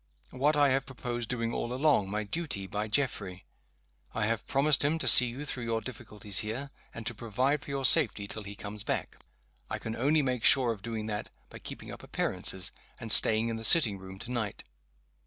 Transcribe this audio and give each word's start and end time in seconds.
"What 0.31 0.55
I 0.55 0.69
have 0.69 0.87
proposed 0.87 1.29
doing 1.29 1.53
all 1.53 1.71
along 1.71 2.09
my 2.09 2.23
duty 2.23 2.65
by 2.65 2.87
Geoffrey. 2.87 3.45
I 4.15 4.25
have 4.25 4.47
promised 4.47 4.83
him 4.83 4.97
to 4.97 5.07
see 5.07 5.27
you 5.27 5.45
through 5.45 5.65
your 5.65 5.79
difficulties 5.79 6.39
here, 6.39 6.71
and 6.91 7.05
to 7.05 7.13
provide 7.13 7.61
for 7.61 7.69
your 7.69 7.85
safety 7.85 8.27
till 8.27 8.41
he 8.41 8.55
comes 8.55 8.81
back. 8.81 9.19
I 9.69 9.77
can 9.77 9.95
only 9.95 10.23
make 10.23 10.43
sure 10.43 10.71
of 10.71 10.81
doing 10.81 11.05
that 11.05 11.29
by 11.51 11.59
keeping 11.59 11.91
up 11.91 12.01
appearances, 12.01 12.71
and 12.99 13.11
staying 13.11 13.49
in 13.49 13.57
the 13.57 13.63
sitting 13.63 13.99
room 13.99 14.17
to 14.17 14.31
night. 14.31 14.63